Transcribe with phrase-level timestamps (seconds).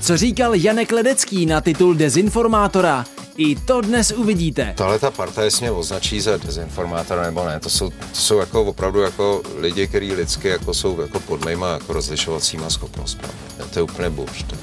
[0.00, 3.04] Co říkal Janek Ledecký na titul dezinformátora?
[3.36, 4.74] I to dnes uvidíte.
[4.76, 9.00] Tahle ta parta, mě označí za dezinformátora nebo ne, to jsou, to jsou jako opravdu
[9.00, 13.28] jako lidi, kteří lidsky jako jsou jako pod mýma jako rozlišovacíma schopnostmi.
[13.72, 14.54] To je úplně bullshit.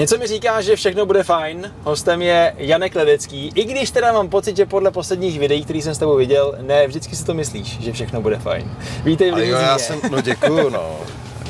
[0.00, 1.72] Něco mi říká, že všechno bude fajn.
[1.84, 3.52] Hostem je Janek Ledecký.
[3.54, 6.86] I když teda mám pocit, že podle posledních videí, který jsem s tebou viděl, ne,
[6.86, 8.76] vždycky si to myslíš, že všechno bude fajn.
[9.04, 10.96] Vítej v jo, já jsem, no děkuju, no.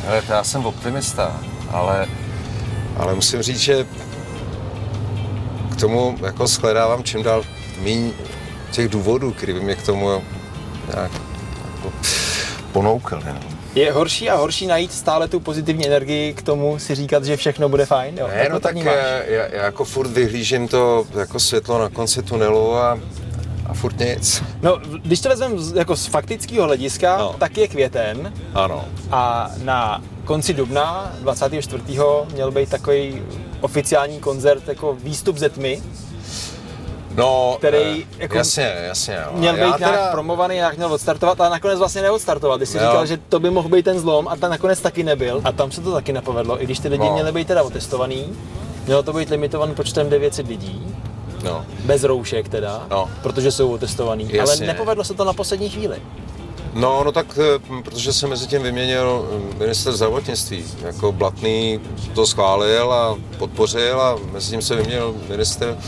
[0.09, 2.09] Ale já jsem optimista, ale,
[2.97, 3.87] ale musím říct, že
[5.73, 7.43] k tomu jako shledávám čím dál
[7.83, 8.13] méně
[8.71, 10.23] těch důvodů, který by mě k tomu
[10.95, 11.13] nějak
[11.75, 11.93] jako
[12.73, 13.21] ponoukl.
[13.27, 13.50] No.
[13.75, 17.69] Je horší a horší najít stále tu pozitivní energii k tomu si říkat, že všechno
[17.69, 18.19] bude fajn?
[18.19, 18.29] Jo?
[18.29, 22.99] Ne, no tak já, já, jako furt vyhlížím to jako světlo na konci tunelu a,
[23.67, 24.43] a furt nic.
[24.63, 27.35] No, když to vezmeme jako z faktického hlediska, no.
[27.39, 28.33] tak je květen.
[28.55, 28.85] Ano.
[29.11, 31.83] A na konci dubna 24.
[32.33, 33.23] měl být takový
[33.61, 35.83] oficiální koncert jako výstup ze tmy
[37.15, 39.33] no, který eh, jako jasně, jasně, jo.
[39.33, 39.91] měl být teda...
[39.91, 42.59] nějak promovaný, nějak měl odstartovat, ale nakonec vlastně neodstartoval.
[42.59, 42.83] Ty jsi jo.
[42.85, 45.41] říkal, že to by mohl být ten zlom a ta nakonec taky nebyl.
[45.45, 47.13] A tam se to taky nepovedlo, i když ty lidi no.
[47.13, 48.25] měly být teda otestovaný.
[48.87, 50.97] Mělo to být limitovaný počtem 900 lidí.
[51.45, 51.67] No.
[51.85, 53.09] Bez roušek teda, no.
[53.23, 54.29] protože jsou otestovaný.
[54.33, 54.67] Jasně.
[54.67, 55.97] Ale nepovedlo se to na poslední chvíli.
[56.75, 60.65] No, no tak, eh, protože se mezi tím vyměnil eh, minister zdravotnictví.
[60.83, 61.81] Jako Blatný
[62.15, 65.79] to schválil a podpořil a mezi tím se vyměnil minister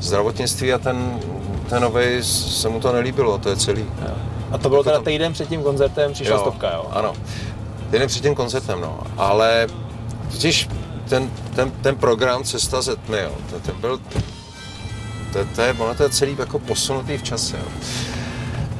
[0.00, 1.20] zdravotnictví a ten,
[1.68, 3.80] ten nový se mu to nelíbilo, to je celý.
[3.80, 4.14] Jo.
[4.50, 6.86] A to bylo jako teda týden před tím koncertem, přišla jo, stopka, jo?
[6.90, 7.14] Ano,
[7.90, 9.00] týden před tím koncertem, no.
[9.16, 9.66] Ale
[10.30, 10.68] totiž
[11.08, 14.00] ten, ten, ten program Cesta ze tmy, jo, ten, ten byl,
[15.32, 17.68] to, to, je, ono to je celý jako posunutý v čase, jo.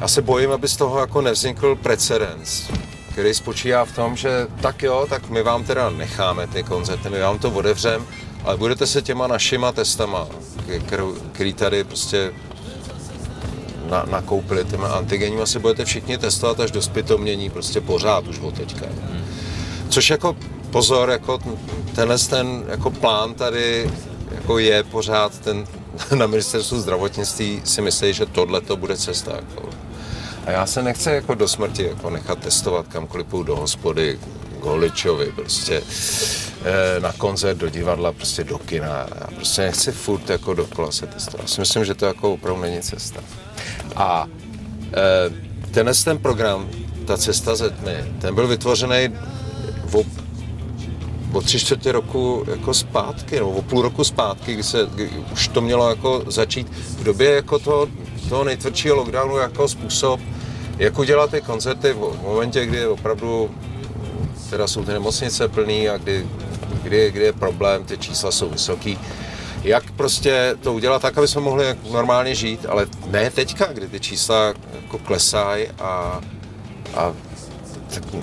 [0.01, 2.69] Já se bojím, aby z toho jako nevznikl precedens,
[3.11, 7.19] který spočívá v tom, že tak jo, tak my vám teda necháme ty koncerty, my
[7.19, 8.05] vám to otevřeme,
[8.43, 10.27] ale budete se těma našima testama,
[11.31, 12.31] který tady prostě
[13.89, 18.55] na, nakoupili těma antigenníma, se budete všichni testovat až do zpytomnění prostě pořád už od
[18.55, 18.85] teďka.
[19.89, 20.37] Což jako
[20.71, 21.39] pozor, jako
[21.95, 23.91] tenhle ten jako plán tady
[24.31, 25.67] jako je pořád ten
[26.15, 29.31] na ministerstvu zdravotnictví si myslí, že tohle to bude cesta.
[29.35, 29.69] Jako.
[30.45, 34.19] A já se nechci jako do smrti jako nechat testovat kamkoliv půjdu do hospody,
[34.61, 35.81] k holičovi, prostě
[36.99, 38.87] na koncert, do divadla, prostě do kina.
[38.87, 41.41] Já prostě nechci furt jako dokola se testovat.
[41.41, 43.19] Já si myslím, že to jako opravdu není cesta.
[43.95, 44.27] A
[44.93, 46.69] eh, tenhle ten program,
[47.07, 49.15] ta cesta ze tmy, ten byl vytvořený
[49.93, 50.03] o,
[51.33, 55.47] o tři čtvrtě roku jako zpátky, nebo o půl roku zpátky, kdy, se, kdy už
[55.47, 57.87] to mělo jako začít v době jako toho,
[58.29, 60.19] toho nejtvrdšího lockdownu jako způsob,
[60.77, 63.51] jak udělat ty koncerty v momentě, kdy opravdu
[64.49, 66.27] teda jsou ty nemocnice plný a kdy,
[66.83, 68.99] kdy, kdy je problém, ty čísla jsou vysoký.
[69.63, 73.99] Jak prostě to udělat tak, aby jsme mohli normálně žít, ale ne teďka, kdy ty
[73.99, 76.21] čísla jako klesají a,
[76.95, 77.13] a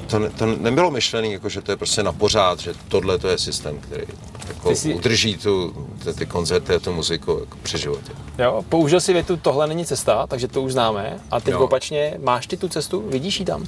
[0.06, 3.38] to, to nebylo myšlené, jako, že to je prostě na pořád, že tohle to je
[3.38, 4.04] systém, který
[4.48, 4.94] jako jsi...
[4.94, 8.12] udrží tu, ty, ty koncerty a tu muziku jako při životě.
[8.38, 11.20] Jo, použil si větu, tohle není cesta, takže to už známe.
[11.30, 11.60] A teď jo.
[11.60, 13.64] opačně, máš ty tu cestu, vidíš ji tam?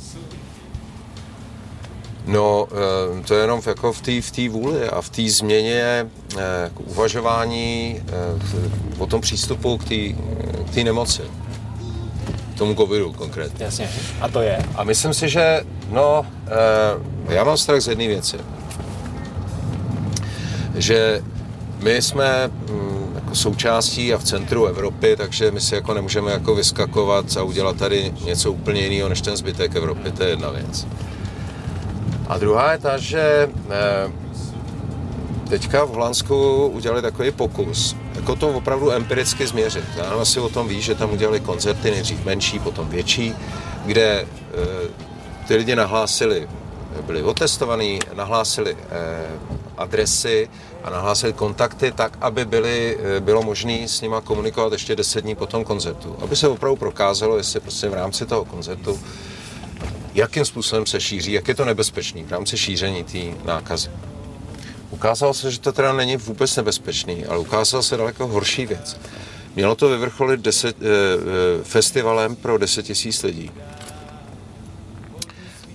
[2.29, 6.07] No, eh, to je jenom jako v té v vůli a v té změně
[6.39, 8.13] eh, k uvažování eh,
[8.99, 9.85] o tom přístupu k
[10.75, 11.23] té nemoci.
[12.55, 13.65] K tomu covidu konkrétně.
[13.65, 13.91] Jasně.
[14.21, 14.59] A to je?
[14.77, 16.27] A myslím si, že no,
[17.29, 18.37] já mám strach z jedné věci.
[20.75, 21.23] Že
[21.79, 26.55] my jsme mm, jako součástí a v centru Evropy, takže my si jako nemůžeme jako
[26.55, 30.87] vyskakovat a udělat tady něco úplně jiného než ten zbytek Evropy, to je jedna věc.
[32.29, 34.13] A druhá je ta, že eh,
[35.49, 39.85] teďka v Holandsku udělali takový pokus, jako to opravdu empiricky změřit.
[39.97, 43.35] Já asi o tom ví, že tam udělali koncerty, nejdřív menší, potom větší,
[43.87, 44.27] kde eh,
[45.49, 46.49] ty lidi nahlásili,
[47.07, 49.27] byli otestovaní, nahlásili eh,
[49.79, 50.49] adresy
[50.85, 55.47] a nahlásili kontakty tak, aby byly, bylo možné s nimi komunikovat ještě 10 dní po
[55.47, 56.17] tom koncertu.
[56.23, 58.99] Aby se opravdu prokázalo, jestli prostě v rámci toho koncertu
[60.19, 63.91] jakým způsobem se šíří, jak je to nebezpečný v rámci šíření té nákazy.
[64.91, 68.97] Ukázalo se, že to teda není vůbec nebezpečný, ale ukázalo se daleko horší věc.
[69.57, 73.51] Mělo to vyvrcholit deset, eh, eh, festivalem pro 10 tisíc lidí.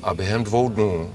[0.03, 1.13] a během dvou dnů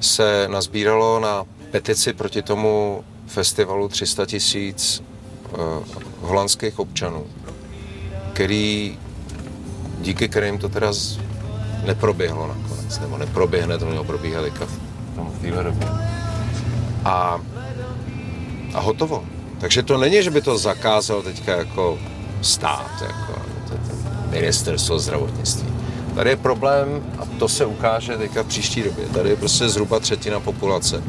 [0.00, 5.02] se nazbíralo na petici proti tomu festivalu 300 tisíc
[5.52, 5.58] uh,
[6.20, 7.26] holandských občanů,
[8.32, 8.98] který,
[10.00, 10.92] díky kterým to teda
[11.86, 14.66] neproběhlo nakonec, nebo neproběhne, to mělo probíhat teďka
[15.16, 15.88] v téhle době.
[17.04, 17.40] A,
[18.74, 19.24] a hotovo.
[19.60, 21.98] Takže to není, že by to zakázal teďka jako
[22.42, 23.42] stát, jako
[24.30, 25.68] ministerstvo zdravotnictví.
[26.14, 30.00] Tady je problém, a to se ukáže teďka v příští době, tady je prostě zhruba
[30.00, 31.02] třetina populace,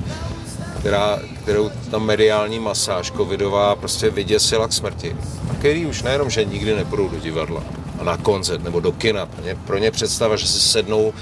[0.79, 5.15] která, kterou ta mediální masáž covidová prostě vyděsila k smrti.
[5.51, 7.63] A který už nejenom, že nikdy nepůjdou do divadla
[8.03, 9.29] na koncert nebo do kina.
[9.65, 11.13] Pro ně, představa, že si sednou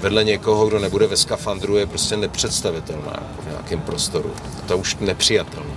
[0.00, 4.30] vedle někoho, kdo nebude ve skafandru, je prostě nepředstavitelná jako v nějakém prostoru.
[4.66, 5.74] To je už nepřijatelné.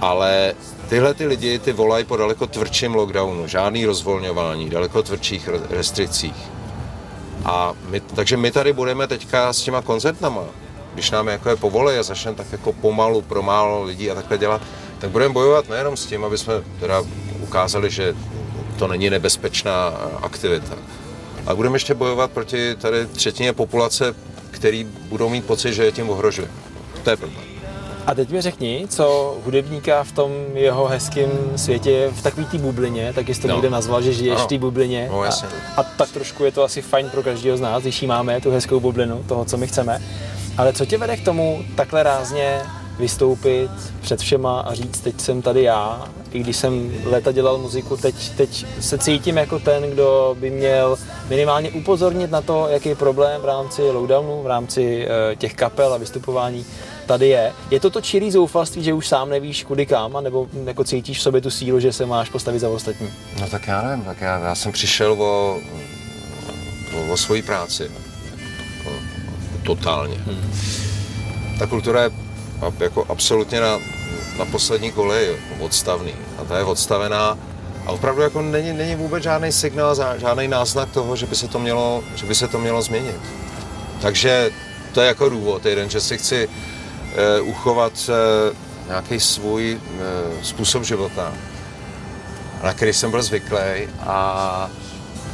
[0.00, 0.54] Ale
[0.88, 6.36] tyhle ty lidi ty volají po daleko tvrdším lockdownu, žádný rozvolňování, daleko tvrdších restrikcích.
[7.44, 10.42] A my, takže my tady budeme teďka s těma koncertama,
[10.94, 14.38] když nám jako je povolej a začneme tak jako pomalu pro málo lidí a takhle
[14.38, 14.62] dělat,
[14.98, 17.02] tak budeme bojovat nejenom s tím, aby jsme teda
[17.42, 18.14] ukázali, že
[18.76, 19.88] to není nebezpečná
[20.22, 20.76] aktivita,
[21.46, 24.14] a budeme ještě bojovat proti tady třetině populace,
[24.50, 26.48] který budou mít pocit, že je tím ohrožuje.
[27.04, 27.44] To je problém.
[28.06, 33.12] A teď mi řekni, co hudebníka v tom jeho hezkém světě, v takové té bublině,
[33.12, 33.54] tak jsi to no.
[33.54, 34.44] někde nazval, že žiješ ano.
[34.44, 35.08] v té bublině.
[35.12, 35.30] No, a,
[35.76, 38.50] a tak trošku je to asi fajn pro každého z nás, když jí máme tu
[38.50, 40.02] hezkou bublinu toho, co my chceme.
[40.58, 42.62] Ale co tě vede k tomu takhle rázně
[42.98, 43.70] vystoupit
[44.00, 48.30] před všema a říct, teď jsem tady já, i když jsem léta dělal muziku, teď,
[48.36, 50.96] teď se cítím jako ten, kdo by měl
[51.28, 55.96] minimálně upozornit na to, jaký problém v rámci lockdownu, v rámci uh, těch kapel a
[55.96, 56.66] vystupování
[57.06, 57.52] tady je.
[57.70, 61.22] Je to to čirý zoufalství, že už sám nevíš kudy kam, nebo jako cítíš v
[61.22, 63.08] sobě tu sílu, že se máš postavit za ostatní?
[63.40, 65.58] No tak já nevím, tak já, já jsem přišel o,
[66.96, 67.90] o, o svoji práci.
[68.78, 68.96] Jako,
[69.62, 70.16] totálně.
[70.16, 70.52] Hmm.
[71.58, 72.10] Ta kultura je
[72.80, 73.78] jako absolutně na,
[74.38, 76.14] na poslední koleji odstavný.
[76.38, 77.38] A ta je odstavená
[77.86, 81.58] a opravdu jako není, není vůbec žádný signál, žádný náznak toho, že by se to
[81.58, 83.20] mělo, že by se to mělo změnit.
[84.00, 84.50] Takže
[84.92, 88.56] to je jako důvod jeden, že si chci uh, uchovat uh,
[88.88, 91.32] nějaký svůj uh, způsob života,
[92.62, 93.88] na který jsem byl zvyklý.
[94.00, 94.70] A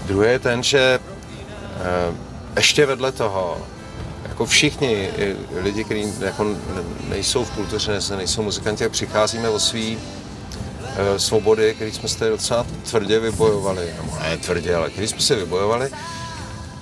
[0.07, 2.17] druhý je ten, že uh,
[2.57, 3.59] ještě vedle toho
[4.43, 5.11] jako všichni
[5.63, 6.47] lidi, kteří jako
[7.09, 9.99] nejsou v kultuře, nejsou muzikanti, přicházíme o svý
[10.97, 15.35] e, svobody, který jsme se docela tvrdě vybojovali, nebo ne tvrdě, ale který jsme si
[15.35, 15.91] vybojovali.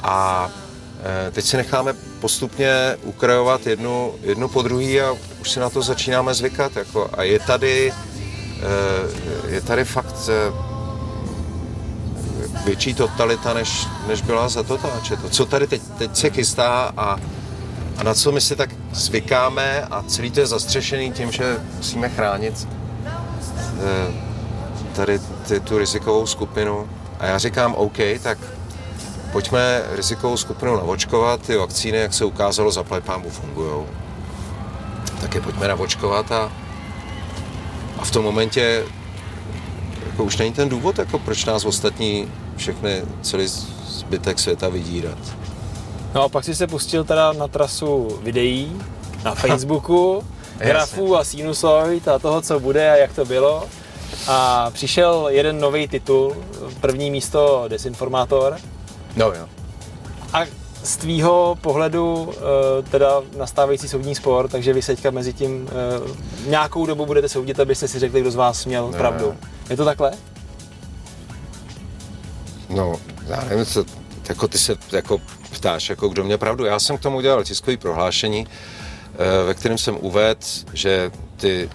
[0.02, 0.50] A
[1.28, 5.82] e, teď si necháme postupně ukrajovat jednu, jednu po druhý a už si na to
[5.82, 6.76] začínáme zvykat.
[6.76, 7.92] Jako, a je tady,
[9.48, 10.30] e, je tady fakt
[12.64, 15.16] větší totalita, než, než byla za to táče.
[15.16, 17.16] To, co tady teď, teď se chystá a
[18.00, 22.08] a na co my si tak zvykáme a celý to je zastřešený tím, že musíme
[22.08, 22.68] chránit
[23.08, 24.12] eh,
[24.92, 26.88] tady ty, tu rizikovou skupinu.
[27.18, 28.38] A já říkám, OK, tak
[29.32, 33.86] pojďme rizikovou skupinu navočkovat, ty vakcíny, jak se ukázalo, za pámu fungují.
[35.20, 36.52] Tak je pojďme navočkovat a,
[37.98, 38.84] a v tom momentě
[40.06, 43.48] jako už není ten důvod, jako proč nás ostatní všechny, celý
[43.88, 45.18] zbytek světa vydírat.
[46.14, 48.82] No a pak si se pustil teda na trasu videí
[49.24, 50.24] na Facebooku,
[50.58, 53.64] grafů a sinusoid a toho, co bude a jak to bylo.
[54.28, 56.36] A přišel jeden nový titul,
[56.80, 58.58] první místo Desinformátor.
[59.16, 59.48] No jo.
[60.32, 60.40] A
[60.82, 66.86] z tvýho pohledu eh, teda nastávající soudní spor, takže vy seďka mezi tím eh, nějakou
[66.86, 69.34] dobu budete soudit, abyste si řekli, kdo z vás měl no, pravdu.
[69.70, 70.12] Je to takhle?
[72.68, 73.84] No, já nevím, co,
[74.28, 75.20] jako ty se jako
[75.60, 76.64] ptáš, jako kdo mě pravdu.
[76.64, 80.40] Já jsem k tomu udělal tiskový prohlášení, eh, ve kterém jsem uvedl,
[80.72, 81.70] že ty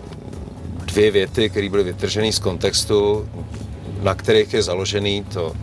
[0.85, 3.29] dvě věty, které byly vytržené z kontextu,
[4.01, 5.53] na kterých je založený to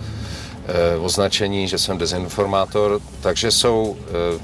[0.67, 4.39] eh, označení, že jsem dezinformátor, takže jsou, eh,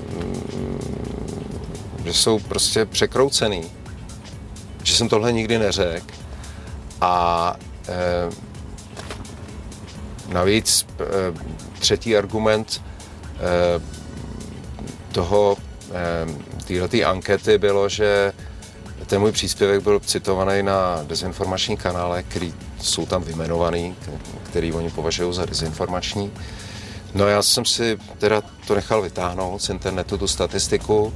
[2.05, 3.63] že jsou prostě překroucený.
[4.83, 6.15] Že jsem tohle nikdy neřekl.
[7.01, 7.57] A
[10.29, 10.87] navíc
[11.79, 12.83] třetí argument
[15.13, 15.57] toho,
[15.91, 18.33] eh, této ankety bylo, že
[19.07, 23.97] ten můj příspěvek byl citovaný na dezinformační kanále, který jsou tam vymenovaný,
[24.43, 26.31] který oni považují za dezinformační.
[27.15, 31.13] No já jsem si teda to nechal vytáhnout z internetu, tu statistiku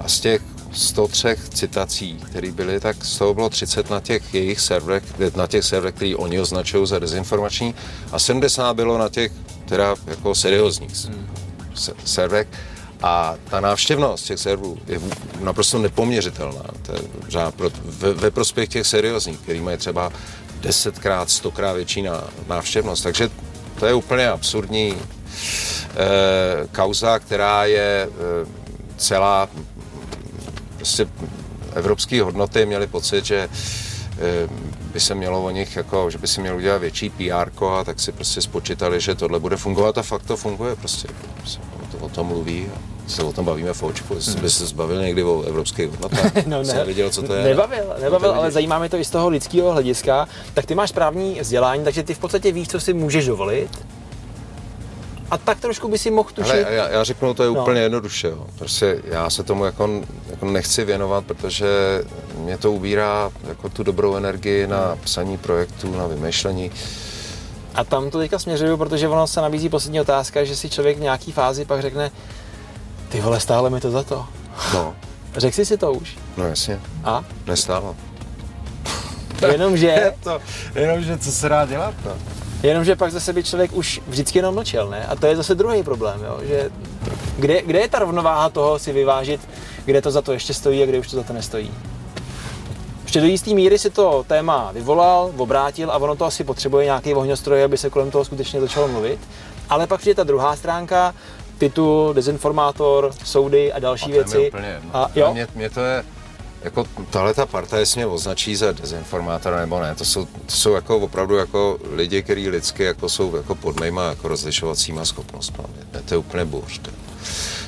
[0.00, 4.60] a z těch 103 citací, které byly, tak z toho bylo 30 na těch jejich
[4.60, 5.02] serverech,
[5.36, 7.74] na těch serverech, který oni označují za dezinformační
[8.12, 9.32] a 70 bylo na těch
[9.68, 11.04] teda jako seriózních.
[11.04, 11.34] Hmm
[12.04, 12.48] serverech.
[13.02, 15.00] A ta návštěvnost těch serverů je
[15.40, 16.64] naprosto nepoměřitelná.
[16.82, 17.00] To je
[17.84, 20.12] ve, ve prospěch těch seriózních, který mají třeba
[20.60, 22.04] desetkrát, stokrát větší
[22.48, 23.02] návštěvnost.
[23.02, 23.30] Takže
[23.78, 28.46] to je úplně absurdní eh, kauza, která je eh,
[28.96, 29.48] celá
[30.76, 31.06] prostě
[31.74, 33.48] evropské hodnoty měly pocit, že
[34.18, 34.48] eh,
[34.94, 38.00] by se mělo o nich, jako, že by si měl udělat větší PR a tak
[38.00, 41.08] si prostě spočítali, že tohle bude fungovat a fakt to funguje prostě.
[42.00, 44.14] O tom mluví a se o tom bavíme v očku.
[44.14, 44.50] Jestli hmm.
[44.50, 46.32] se zbavil někdy o evropské hodnotách.
[46.46, 47.44] no, ne, viděl, co to je.
[47.44, 50.28] Nebavil, nebavil ale zajímá mě to i z toho lidského hlediska.
[50.54, 53.68] Tak ty máš právní vzdělání, takže ty v podstatě víš, co si můžeš dovolit
[55.34, 56.50] a tak trošku by si mohl tušit.
[56.50, 57.62] Ale já, já řeknu to je no.
[57.62, 58.28] úplně jednoduše.
[58.28, 58.46] Jo.
[58.58, 61.66] Prostě já se tomu jako, jako nechci věnovat, protože
[62.38, 66.70] mě to ubírá jako tu dobrou energii na psaní projektů, na vymýšlení.
[67.74, 71.00] A tam to teďka směřuju, protože ono se nabízí poslední otázka, že si člověk v
[71.00, 72.10] nějaký fázi pak řekne,
[73.08, 74.26] ty vole, stále mi to za to.
[74.74, 74.94] No.
[75.36, 76.18] Řekl jsi si to už?
[76.36, 76.80] No jasně.
[77.04, 77.24] A?
[77.46, 77.96] Nestálo.
[79.52, 80.12] Jenomže...
[80.22, 80.40] to,
[80.74, 82.12] jenomže co se dá dělat, no?
[82.64, 85.06] Jenomže pak zase by člověk už vždycky jenom mlčel, ne?
[85.06, 86.38] A to je zase druhý problém, jo?
[86.42, 86.70] že
[87.38, 89.40] kde, kde je ta rovnováha toho si vyvážit,
[89.84, 91.70] kde to za to ještě stojí a kde už to za to nestojí.
[93.02, 97.14] Ještě do jisté míry si to téma vyvolal, obrátil a ono to asi potřebuje nějaký
[97.14, 99.18] ohňostroj, aby se kolem toho skutečně začalo mluvit.
[99.70, 101.14] Ale pak přijde ta druhá stránka,
[101.58, 104.48] titul, dezinformátor, soudy a další a věci.
[104.48, 105.32] Úplně A, jo?
[105.32, 106.04] Mě, mě to je,
[106.64, 110.74] jako tahle ta parta, jestli mě označí za dezinformátora nebo ne, to jsou, to jsou
[110.74, 115.64] jako opravdu jako lidi, kteří lidsky jako jsou jako pod mýma jako rozlišovacíma schopnostmi.
[116.04, 116.80] To je úplně burš.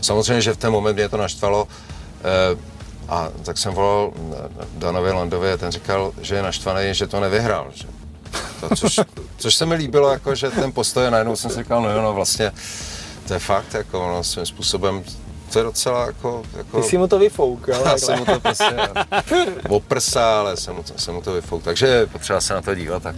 [0.00, 1.68] Samozřejmě, že v ten moment mě to naštvalo
[2.24, 2.58] eh,
[3.08, 4.12] a tak jsem volal
[4.74, 7.66] Danovi Landovi a ten říkal, že je naštvaný, že to nevyhrál.
[7.74, 7.86] Že
[8.60, 9.00] to, což,
[9.36, 12.12] což se mi líbilo, jako, že ten postoj, najednou jsem si říkal, no jo, no
[12.12, 12.52] vlastně
[13.26, 15.04] to je fakt, jako no, svým způsobem
[15.52, 16.42] to je docela jako...
[16.56, 16.80] jako...
[16.80, 17.82] Ty jsi mu to vyfouk, jo?
[17.84, 18.76] Já jsem mu to prostě
[19.68, 21.62] oprsa, ale jsem mu, to, jsem mu to vyfouk.
[21.62, 23.16] Takže potřeba se na to dívat tak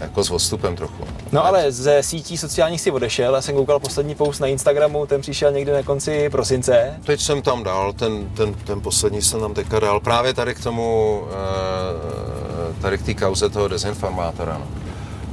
[0.00, 1.04] jako s odstupem trochu.
[1.32, 5.20] No ale ze sítí sociálních si odešel, já jsem koukal poslední post na Instagramu, ten
[5.20, 6.98] přišel někdy na konci prosince.
[7.04, 10.62] Teď jsem tam dal, ten, ten, ten poslední jsem tam teďka dal, právě tady k
[10.62, 14.58] tomu, eh, tady k té kauze toho dezinformátora.
[14.58, 14.66] No.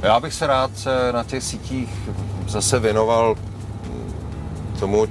[0.02, 1.90] Já bych se rád eh, na těch sítích
[2.48, 3.34] zase věnoval
[4.80, 5.06] tomu,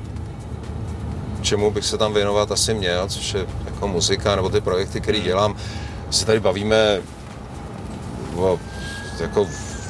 [1.47, 5.19] čemu bych se tam věnovat asi měl, což je jako muzika nebo ty projekty, které
[5.19, 5.55] dělám.
[6.09, 7.01] Se tady bavíme
[8.35, 8.59] o,
[9.19, 9.45] jako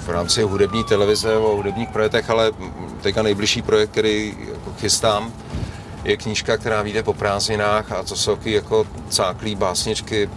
[0.05, 2.51] v rámci hudební televize o hudebních projektech, ale
[3.01, 5.33] teďka nejbližší projekt, který jako chystám,
[6.03, 10.29] je knížka, která vyjde po prázdninách a to jsou taky jako cáklý básničky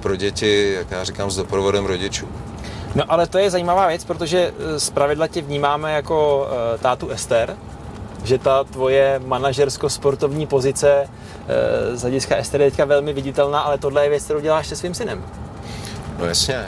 [0.00, 2.28] pro děti, jak já říkám, s doprovodem rodičů.
[2.94, 7.08] No ale to je zajímavá věc, protože eh, z pravidla tě vnímáme jako uh, tátu
[7.08, 7.56] Ester,
[8.24, 14.04] že ta tvoje manažersko-sportovní pozice e, z hlediska Ester je teďka velmi viditelná, ale tohle
[14.04, 15.24] je věc, kterou děláš se svým synem.
[16.18, 16.66] No jasně.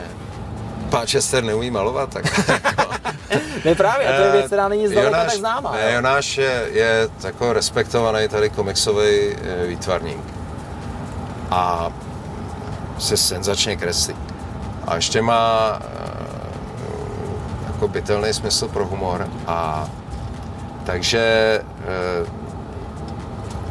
[0.89, 2.25] Páč Ester neumí malovat, tak...
[3.65, 5.71] ne právě, a to je věc, která není zdaleka tak známá.
[5.71, 10.23] Ne, Jonáš je, je jako respektovaný tady komiksový eh, výtvarník.
[11.51, 11.91] A
[12.99, 14.15] se senzačně kreslí.
[14.87, 15.87] A ještě má eh,
[17.67, 19.89] jako bytelný smysl pro humor a
[20.85, 21.19] takže
[21.79, 22.25] eh,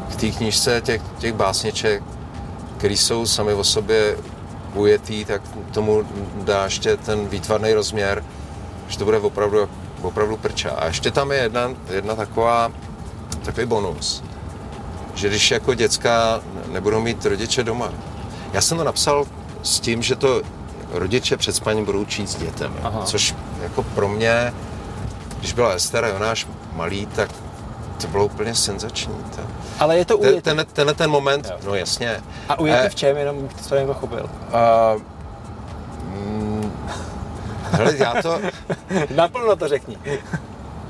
[0.08, 2.02] v té knížce těch, těch básniček,
[2.76, 4.16] které jsou sami o sobě
[4.74, 6.02] ujetý, tak tomu
[6.34, 8.24] dá ještě ten výtvarný rozměr,
[8.88, 9.68] že to bude opravdu,
[10.02, 10.70] opravdu prča.
[10.70, 12.72] A ještě tam je jedna, jedna taková,
[13.44, 14.24] takový bonus,
[15.14, 16.40] že když jako děcka
[16.72, 17.92] nebudou mít rodiče doma.
[18.52, 19.26] Já jsem to napsal
[19.62, 20.42] s tím, že to
[20.90, 23.02] rodiče před spaním budou číst dětem, Aha.
[23.04, 24.54] což jako pro mě,
[25.38, 27.30] když byla Ester a Jonáš malý, tak
[28.00, 29.14] to bylo úplně senzační.
[29.36, 29.42] To.
[29.78, 30.40] Ale je to ujetý.
[30.40, 31.58] Ten, tenhle ten moment, jo.
[31.64, 32.20] no jasně.
[32.48, 34.30] A ujetý eh, v čem, jenom to jsem pochopil?
[34.94, 35.02] Uh,
[36.02, 36.72] mm,
[37.70, 38.40] hele, já to...
[39.14, 39.98] Naplno to řekni.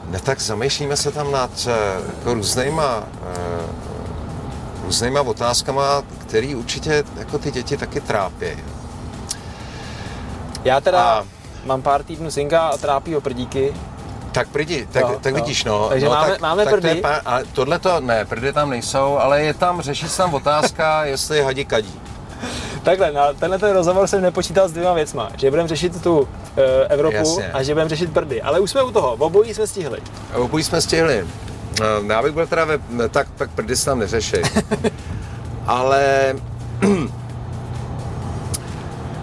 [0.09, 1.73] Ne, tak zamýšlíme se tam nad uh,
[2.17, 3.05] jako různýma, uh,
[4.85, 8.47] různýma otázkama, které určitě jako ty děti taky trápí.
[10.65, 11.25] Já teda a...
[11.65, 13.75] mám pár týdnů synka a trápí ho prdíky,
[14.33, 15.41] tak prdi, tak, jo, tak jo.
[15.41, 15.89] vidíš, no.
[15.89, 17.01] Takže no, máme, tak, máme tak prdy.
[17.01, 20.35] To je, ale tohle to, ne, prdy tam nejsou, ale je tam, řeší se tam
[20.35, 22.01] otázka, jestli hadi kadí.
[22.83, 25.31] Takhle, na tenhle ten rozhovor jsem nepočítal s dvěma věcma.
[25.37, 27.53] Že budeme řešit tu e, Evropu Jasně.
[27.53, 28.43] a že budeme řešit prdy.
[28.43, 29.99] Ale už jsme u toho, obojí jsme stihli.
[30.35, 31.27] Obojí jsme stihli.
[31.81, 34.37] No, já bych byl teda, ve, tak, tak prdy se tam neřeší.
[35.67, 36.35] ale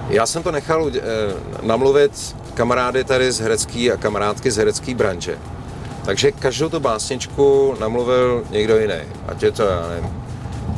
[0.10, 1.02] já jsem to nechal e,
[1.62, 5.38] namluvit kamarády tady z herecký a kamarádky z herecké branže.
[6.06, 9.02] Takže každou tu básničku namluvil někdo jiný.
[9.28, 10.10] Ať je to, já nevím,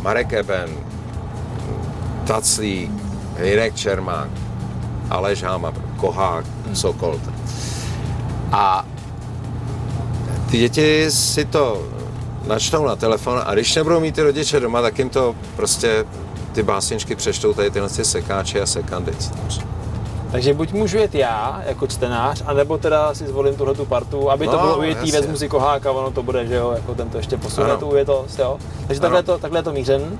[0.01, 0.69] Marek Eben,
[2.27, 2.91] Taclík,
[3.43, 4.29] Jirek Čermák,
[5.09, 7.19] Aleš Háma, Kohák, Sokol.
[8.51, 8.85] A
[10.51, 11.87] ty děti si to
[12.47, 16.05] načtou na telefon a když nebudou mít ty rodiče doma, tak jim to prostě
[16.51, 19.31] ty básničky přečtou tady tyhle sekáče a sekandic.
[20.31, 24.45] Takže buď můžu jet já jako čtenář, anebo teda si zvolím tuhle tu partu, aby
[24.45, 27.17] no, to bylo ujetý, vezmu si koháka, ono to bude, že jo, jako ten to
[27.17, 28.57] ještě posune tu ujetost, jo.
[28.87, 30.19] Takže takhle, to, takhle je to mířen.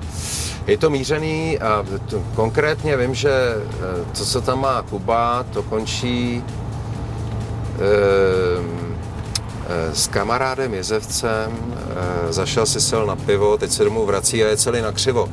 [0.66, 3.54] Je to mířený a to, konkrétně vím, že
[4.18, 6.44] to, co tam má Kuba, to končí
[7.78, 7.90] e,
[9.94, 11.74] s kamarádem jezevcem,
[12.28, 15.28] e, zašel si sel na pivo, teď se domů vrací a je celý na křivo.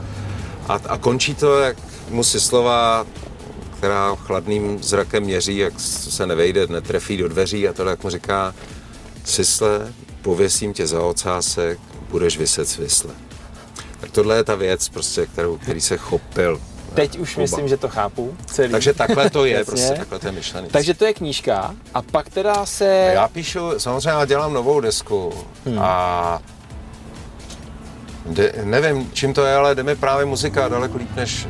[0.67, 1.77] A, a končí to, jak
[2.09, 3.05] mu si slova
[3.77, 8.55] která chladným zrakem měří, jak se nevejde, netrefí do dveří a to jak mu říká,
[9.25, 11.79] Sisle, pověsím tě za ocásek,
[12.09, 13.13] budeš vyset svisle.
[13.99, 16.61] Tak tohle je ta věc, prostě, kterou, který se chopil.
[16.93, 17.41] Teď už Kuba.
[17.41, 18.37] myslím, že to chápu.
[18.45, 18.71] Celý.
[18.71, 20.67] Takže takhle to je, prostě takhle to je myšlený.
[20.71, 23.11] Takže to je knížka a pak teda se...
[23.13, 25.33] Já píšu, samozřejmě já dělám novou desku
[25.65, 25.79] hmm.
[25.79, 26.41] a
[28.27, 31.47] de, nevím, čím to je, ale jde mi právě muzika daleko líp než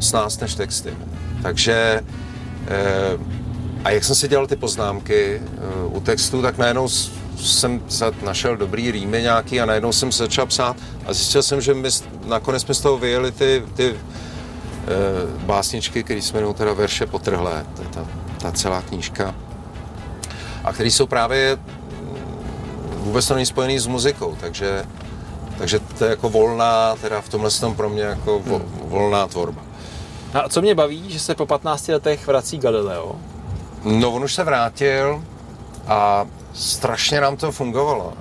[0.00, 0.94] s nás než texty.
[1.42, 2.02] Takže
[2.68, 3.18] eh,
[3.84, 6.88] a jak jsem si dělal ty poznámky eh, u textu, tak najednou
[7.38, 7.82] jsem
[8.22, 11.88] našel dobrý rýmy nějaký a najednou jsem se začal psát a zjistil jsem, že my,
[12.24, 13.96] nakonec jsme z toho vyjeli ty, ty eh,
[15.46, 18.06] básničky, které jsme jmenují teda verše potrhlé, ta, ta,
[18.38, 19.34] ta celá knížka,
[20.64, 21.66] a které jsou právě mm,
[22.96, 24.84] vůbec není spojený s muzikou, takže,
[25.58, 29.62] takže to je jako volná, teda v tomhle tom pro mě jako vo, volná tvorba.
[30.34, 33.16] A co mě baví, že se po 15 letech vrací Galileo?
[33.84, 35.22] No, on už se vrátil
[35.86, 38.12] a strašně nám to fungovalo.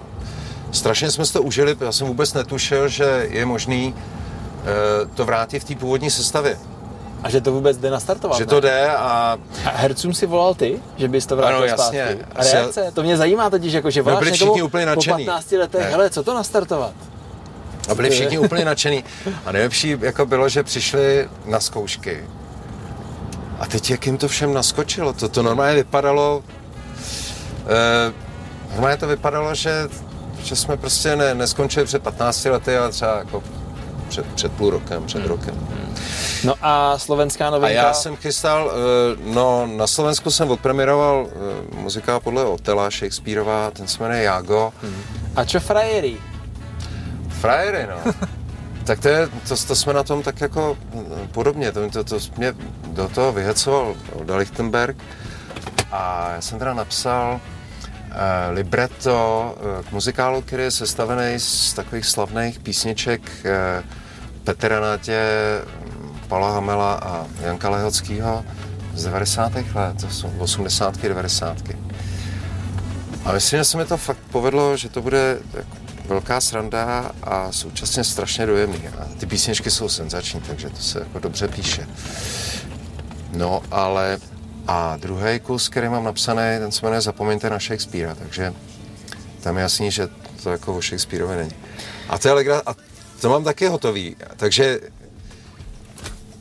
[0.71, 5.59] Strašně jsme si to užili, já jsem vůbec netušil, že je možný e, to vrátit
[5.59, 6.57] v té původní sestavě.
[7.23, 8.49] A že to vůbec jde nastartovat, Že ne?
[8.49, 9.37] to jde a...
[9.65, 12.05] A hercům si volal ty, že bys to vrátil ano, jasně.
[12.05, 12.25] zpátky?
[12.35, 12.91] A reakce?
[12.93, 15.89] To mě zajímá totiž, jako, že voláš no, byli úplně po 15 letech, ne.
[15.89, 16.93] hele, co to nastartovat?
[17.89, 19.03] A byli všichni úplně nadšený.
[19.45, 22.23] A nejlepší jako bylo, že přišli na zkoušky.
[23.59, 26.43] A teď jak jim to všem naskočilo, to, to normálně vypadalo,
[27.67, 28.13] eh,
[28.71, 29.87] normálně to vypadalo, že,
[30.43, 33.43] že jsme prostě ne, neskončili před 15 lety, ale třeba jako
[34.07, 35.27] před, před půl rokem, před hmm.
[35.27, 35.67] rokem.
[36.43, 37.81] No a slovenská novinka?
[37.81, 43.71] A já jsem chystal, eh, no na Slovensku jsem odpremiroval eh, muzika podle Otela Shakespeareova,
[43.71, 44.73] ten se jmenuje Jago.
[44.81, 45.03] Hmm.
[45.35, 46.17] A čo frajery?
[47.45, 48.13] Frajery, no.
[48.85, 50.77] tak to, je, to, to jsme na tom tak jako
[51.31, 51.71] podobně.
[51.71, 52.53] To, to, to mě
[52.87, 54.97] do toho vyhecoval Oda Lichtenberg
[55.91, 58.11] a já jsem teda napsal uh,
[58.53, 63.85] libretto uh, k muzikálu, který je sestavený z takových slavných písniček uh,
[64.43, 65.21] Petra Nátě,
[66.27, 68.45] Pala Hamela a Janka Lehockýho
[68.93, 69.53] z 90.
[69.55, 70.97] let, to jsou 80.
[70.97, 71.57] 90.
[73.25, 77.51] A myslím, že se mi to fakt povedlo, že to bude jako velká sranda a
[77.51, 78.87] současně strašně dojemný.
[78.87, 81.87] A ty písničky jsou senzační, takže to se jako dobře píše.
[83.33, 84.17] No, ale
[84.67, 88.53] a druhý kus, který mám napsaný, ten se jmenuje Zapomeňte na Shakespearea, takže
[89.41, 90.07] tam je jasný, že
[90.43, 91.55] to jako o Shakespeareovi není.
[92.09, 92.75] A to je legra, a
[93.21, 94.79] to mám taky hotový, takže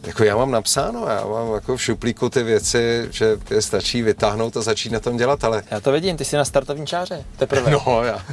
[0.06, 4.56] jako já mám napsáno, já mám jako v šuplíku ty věci, že je stačí vytáhnout
[4.56, 5.62] a začít na tom dělat, ale...
[5.70, 7.70] Já to vidím, ty jsi na startovní čáře, teprve.
[7.70, 8.24] No, já.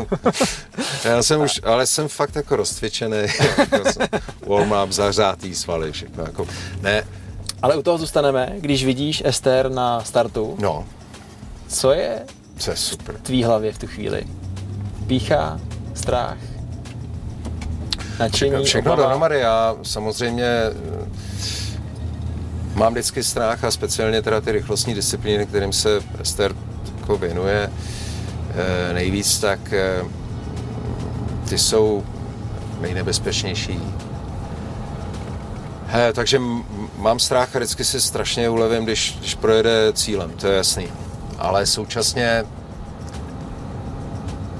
[1.03, 3.17] já jsem už, ale jsem fakt jako rozcvičený,
[3.57, 3.77] jako
[4.47, 6.47] warm-up, zahřátý svaly, všechno jako,
[6.81, 7.03] ne.
[7.62, 10.55] Ale u toho zůstaneme, když vidíš Ester na startu.
[10.60, 10.86] No.
[11.67, 12.25] Co je,
[12.57, 13.15] Co je super.
[13.15, 14.23] v tvý hlavě v tu chvíli?
[15.07, 15.60] Pícha,
[15.93, 16.38] strach,
[18.19, 19.39] nadšení, Všechno dohromady.
[19.39, 20.45] Já samozřejmě
[22.75, 26.55] Mám vždycky strach a speciálně teda ty rychlostní disciplíny, kterým se Ester
[26.99, 27.71] jako věnuje
[28.89, 30.03] e, nejvíc, tak e,
[31.49, 32.03] ty jsou
[32.81, 33.79] nejnebezpečnější.
[35.88, 36.41] He, takže
[36.97, 40.88] mám strach a vždycky si strašně ulevím, když, když projede cílem, to je jasný.
[41.38, 42.43] Ale současně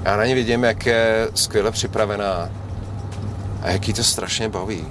[0.04, 2.50] já na ní vidím, jak je skvěle připravená
[3.62, 4.86] a jaký to strašně baví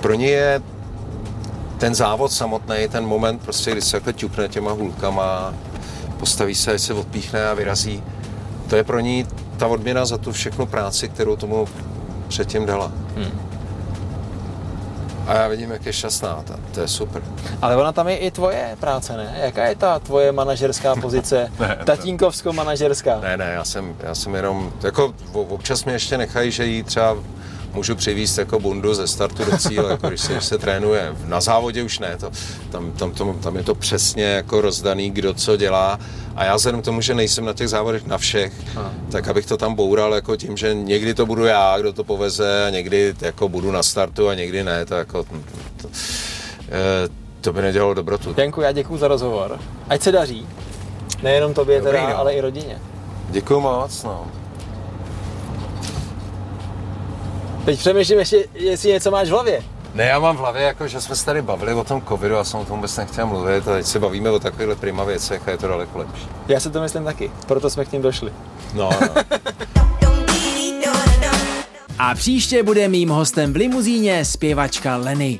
[0.00, 0.62] pro ně je
[1.78, 5.54] ten závod samotný, ten moment, prostě, kdy se takhle ťukne těma hůlkama,
[6.18, 8.02] postaví se, se odpíchne a vyrazí,
[8.68, 11.68] to je pro ní ta odměna za tu všechnu práci, kterou tomu
[12.28, 12.92] předtím dala.
[13.16, 13.48] Hmm.
[15.26, 17.22] A já vidím, jak je šťastná, ta, to je super.
[17.62, 19.34] Ale ona tam je i tvoje práce, ne?
[19.40, 21.52] Jaká je ta tvoje manažerská pozice?
[21.60, 23.20] Ne, Tatínkovsko-manažerská?
[23.20, 27.16] Ne, ne, já jsem, já jsem jenom, jako občas mě ještě nechají, že jí třeba
[27.78, 31.16] můžu přivízt jako bundu ze startu do cíle, jako když se, když se trénuje.
[31.24, 32.30] Na závodě už ne, to,
[32.70, 35.98] tam, tam, tam, tam, je to přesně jako rozdaný, kdo co dělá.
[36.36, 38.92] A já vzhledem k tomu, že nejsem na těch závodech na všech, Aha.
[39.10, 42.66] tak abych to tam boural jako tím, že někdy to budu já, kdo to poveze,
[42.66, 45.24] a někdy jako budu na startu a někdy ne, to jako...
[45.24, 45.34] To,
[45.82, 45.88] to,
[47.40, 48.34] to by nedělalo dobrotu.
[48.36, 49.60] Janku, já děkuji za rozhovor.
[49.88, 50.46] Ať se daří.
[51.22, 52.18] Nejenom tobě Dobrý, teda, no.
[52.18, 52.78] ale i rodině.
[53.30, 54.26] Děkuji moc, no.
[57.68, 59.62] Teď přemýšlím ještě, jestli něco máš v hlavě.
[59.94, 62.44] Ne, já mám v hlavě, jako, že jsme se tady bavili o tom covidu a
[62.44, 65.50] jsem o tom vůbec nechtěl mluvit a teď se bavíme o takovýchhle prima věcech a
[65.50, 66.28] je to daleko lepší.
[66.48, 68.32] Já se to myslím taky, proto jsme k ním došli.
[68.74, 69.08] No, no.
[71.98, 75.38] a příště bude mým hostem v limuzíně zpěvačka Lenny.